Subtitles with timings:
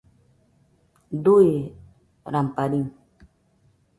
[1.27, 1.51] Dui
[2.25, 2.85] ramparín